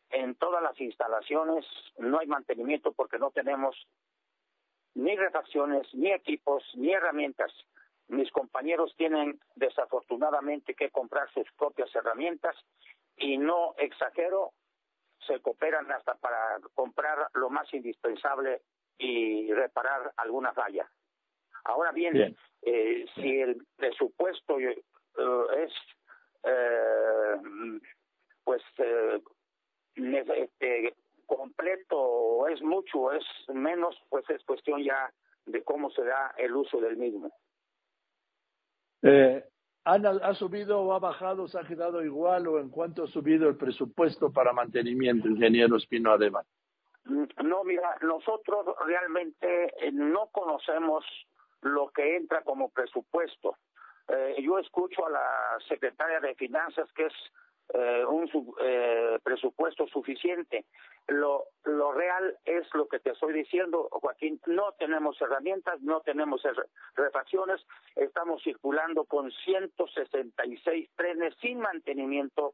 [0.09, 1.65] en todas las instalaciones,
[1.97, 3.75] no hay mantenimiento porque no tenemos
[4.93, 7.51] ni refacciones, ni equipos, ni herramientas.
[8.09, 12.55] Mis compañeros tienen desafortunadamente que comprar sus propias herramientas
[13.15, 14.51] y no exagero,
[15.25, 18.61] se cooperan hasta para comprar lo más indispensable
[19.01, 20.89] y reparar alguna falla.
[21.63, 24.77] Ahora bien, Eh, si el presupuesto eh,
[25.65, 25.73] es
[26.43, 27.35] eh,
[28.43, 29.21] pues eh,
[29.95, 30.93] este,
[31.25, 35.11] completo o es mucho es menos, pues es cuestión ya
[35.45, 37.31] de cómo se da el uso del mismo.
[39.01, 39.43] Eh,
[39.83, 43.57] ¿Ha subido o ha bajado, se ha quedado igual o en cuánto ha subido el
[43.57, 46.45] presupuesto para mantenimiento, ingeniero Espino Además?
[47.05, 51.03] No, mira, nosotros realmente eh, no conocemos
[51.61, 53.57] lo que entra como presupuesto.
[54.07, 57.13] Eh, yo escucho a la secretaria de Finanzas que es
[57.73, 58.29] eh, un
[58.61, 60.65] eh, presupuesto suficiente.
[61.07, 64.39] Lo, lo real es lo que te estoy diciendo, Joaquín.
[64.45, 66.41] No tenemos herramientas, no tenemos
[66.95, 67.61] refacciones.
[67.95, 72.53] Estamos circulando con 166 trenes sin mantenimiento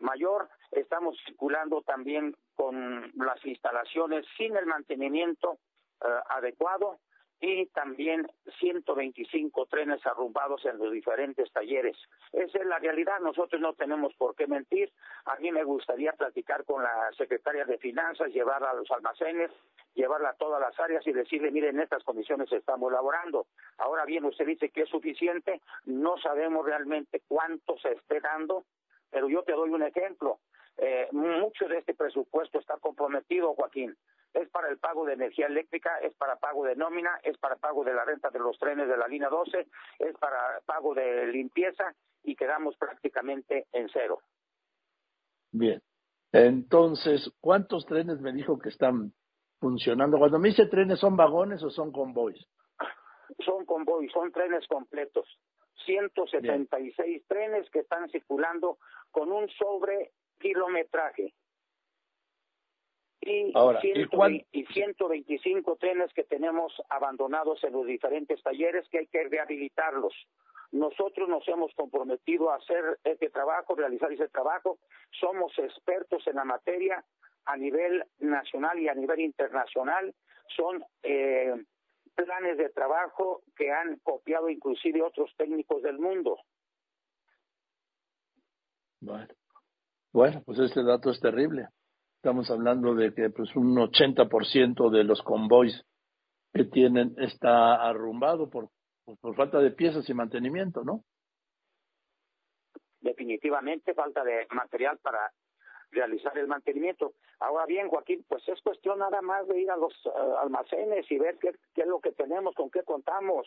[0.00, 0.48] mayor.
[0.70, 5.58] Estamos circulando también con las instalaciones sin el mantenimiento
[6.02, 7.00] eh, adecuado
[7.40, 8.26] y también
[8.58, 11.96] 125 trenes arrumbados en los diferentes talleres.
[12.32, 14.92] Esa es la realidad, nosotros no tenemos por qué mentir.
[15.24, 19.50] A mí me gustaría platicar con la secretaria de Finanzas, llevarla a los almacenes,
[19.94, 23.46] llevarla a todas las áreas y decirle, miren, en estas condiciones estamos laborando.
[23.78, 28.66] Ahora bien, usted dice que es suficiente, no sabemos realmente cuánto se esté dando,
[29.10, 30.38] pero yo te doy un ejemplo.
[30.76, 33.94] Eh, mucho de este presupuesto está comprometido, Joaquín.
[34.32, 37.84] Es para el pago de energía eléctrica, es para pago de nómina, es para pago
[37.84, 39.66] de la renta de los trenes de la línea 12,
[39.98, 44.20] es para pago de limpieza y quedamos prácticamente en cero.
[45.52, 45.82] Bien.
[46.32, 49.12] Entonces, ¿cuántos trenes me dijo que están
[49.58, 50.18] funcionando?
[50.18, 52.46] Cuando me dice trenes, ¿son vagones o son convoys?
[53.44, 55.26] Son convoys, son trenes completos.
[55.84, 58.78] 176 trenes que están circulando
[59.10, 61.34] con un sobre kilometraje.
[63.22, 69.24] Y, Ahora, ¿y, 125 trenes que tenemos abandonados en los diferentes talleres que hay que
[69.24, 70.14] rehabilitarlos.
[70.72, 74.78] Nosotros nos hemos comprometido a hacer este trabajo, realizar ese trabajo.
[75.10, 77.04] Somos expertos en la materia
[77.44, 80.14] a nivel nacional y a nivel internacional.
[80.56, 81.54] Son eh,
[82.24, 86.38] planes de trabajo que han copiado inclusive otros técnicos del mundo.
[89.00, 89.28] Bueno,
[90.12, 91.68] bueno pues este dato es terrible.
[92.16, 95.84] Estamos hablando de que pues un 80% de los convoys
[96.52, 98.68] que tienen está arrumbado por,
[99.20, 101.04] por falta de piezas y mantenimiento, ¿no?
[103.00, 105.32] Definitivamente falta de material para
[105.90, 107.14] realizar el mantenimiento.
[107.38, 110.10] Ahora bien, Joaquín, pues es cuestión nada más de ir a los eh,
[110.40, 113.46] almacenes y ver qué, es lo que tenemos, con qué contamos,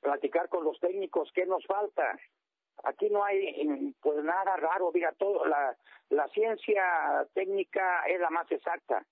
[0.00, 2.18] platicar con los técnicos, qué nos falta.
[2.84, 9.04] Aquí no hay pues nada raro, diga todo, la ciencia técnica es la más exacta.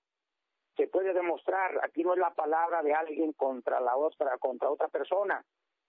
[0.77, 4.87] Se puede demostrar, aquí no es la palabra de alguien contra la otra, contra otra
[4.89, 5.43] persona.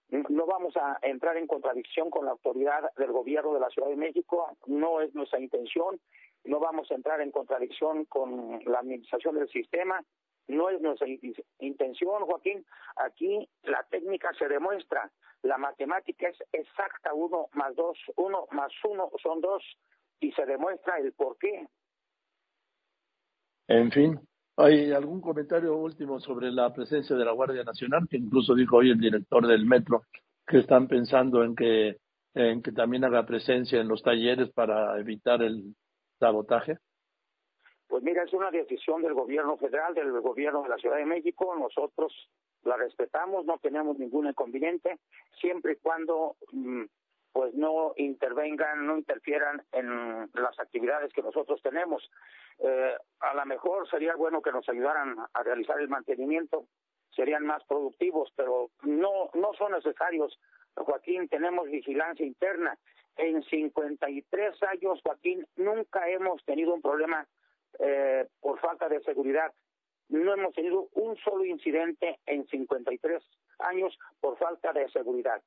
[0.09, 3.97] No vamos a entrar en contradicción con la autoridad del gobierno de la Ciudad de
[3.97, 6.01] México, no es nuestra intención,
[6.47, 10.03] no vamos a entrar en contradicción con la administración del sistema,
[10.49, 11.09] no es nuestra
[11.59, 12.65] intención, Joaquín.
[12.97, 15.11] Aquí la técnica se demuestra,
[15.43, 19.63] la matemática es exacta, uno más dos, uno más uno son dos,
[20.21, 21.67] y se demuestra el por qué.
[23.69, 24.21] En fin,
[24.57, 28.07] ¿hay algún comentario último sobre la presencia de la Guardia Nacional?
[28.09, 30.03] Que incluso dijo hoy el director del metro
[30.47, 31.97] que están pensando en que
[32.35, 35.75] en que también haga presencia en los talleres para evitar el
[36.19, 36.79] sabotaje?
[37.89, 41.55] Pues mira, es una decisión del gobierno federal, del gobierno de la Ciudad de México.
[41.57, 42.13] Nosotros
[42.65, 44.99] la respetamos, no tenemos ningún inconveniente,
[45.41, 46.85] siempre y cuando mm,
[47.33, 52.11] pues no intervengan, no interfieran en las actividades que nosotros tenemos.
[52.59, 56.67] Eh, a lo mejor sería bueno que nos ayudaran a realizar el mantenimiento,
[57.15, 60.39] serían más productivos, pero no no son necesarios.
[60.75, 62.77] Joaquín, tenemos vigilancia interna.
[63.17, 67.27] En 53 años, Joaquín, nunca hemos tenido un problema
[67.79, 69.53] eh, por falta de seguridad.
[70.09, 73.23] No hemos tenido un solo incidente en 53
[73.59, 75.43] años por falta de seguridad.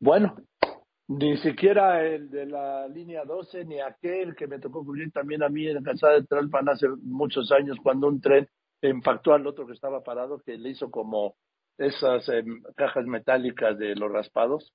[0.00, 0.34] Bueno,
[1.06, 5.48] ni siquiera el de la línea 12, ni aquel que me tocó cubrir también a
[5.48, 8.48] mí en la calzada de Tralpan hace muchos años, cuando un tren
[8.80, 11.36] impactó al otro que estaba parado, que le hizo como
[11.78, 14.72] esas em, cajas metálicas de los raspados.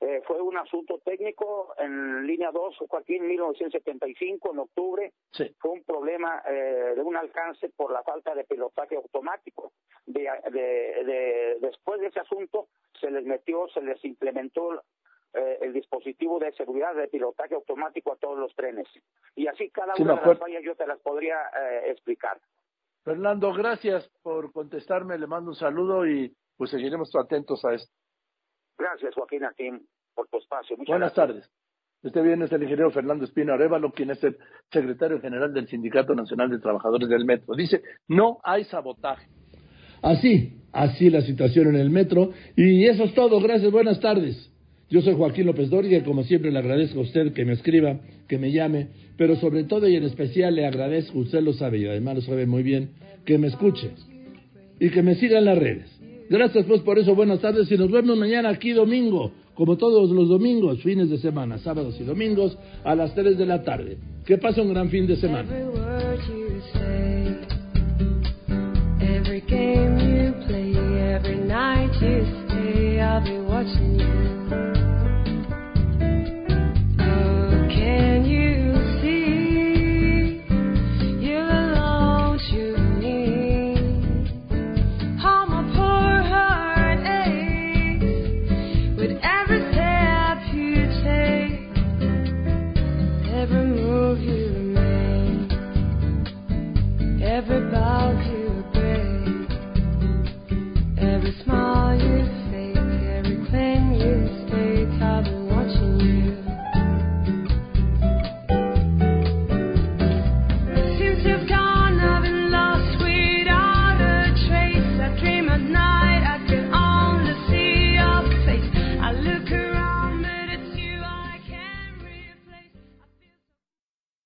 [0.00, 5.12] Eh, fue un asunto técnico en línea 2, Joaquín, 1975, en octubre.
[5.32, 5.54] Sí.
[5.58, 9.72] Fue un problema eh, de un alcance por la falta de pilotaje automático.
[10.04, 12.68] De, de, de, después de ese asunto,
[13.00, 14.82] se les metió, se les implementó
[15.36, 18.88] eh, el dispositivo de seguridad de pilotaje automático a todos los trenes.
[19.34, 22.40] Y así cada una de las fallas yo te las podría eh, explicar.
[23.04, 27.92] Fernando, gracias por contestarme, le mando un saludo y pues seguiremos atentos a esto.
[28.78, 29.80] Gracias, Joaquín Akim,
[30.14, 30.76] por tu espacio.
[30.76, 31.48] Muchas Buenas gracias.
[31.48, 31.50] tardes.
[32.02, 34.36] Este viernes el ingeniero Fernando Espino Arevalo, quien es el
[34.70, 37.54] secretario general del Sindicato Nacional de Trabajadores del Metro.
[37.56, 39.26] Dice, no hay sabotaje.
[40.02, 42.30] Así, así la situación en el metro.
[42.54, 43.40] Y eso es todo.
[43.40, 44.52] Gracias, buenas tardes.
[44.88, 47.98] Yo soy Joaquín López Dóriga y como siempre le agradezco a usted que me escriba,
[48.28, 51.88] que me llame, pero sobre todo y en especial le agradezco, usted lo sabe y
[51.88, 52.90] además lo sabe muy bien,
[53.24, 53.90] que me escuche
[54.78, 55.95] y que me siga en las redes.
[56.28, 60.28] Gracias pues por eso, buenas tardes y nos vemos mañana aquí domingo, como todos los
[60.28, 63.98] domingos, fines de semana, sábados y domingos a las 3 de la tarde.
[64.24, 65.48] Que pase un gran fin de semana.
[68.98, 69.40] Every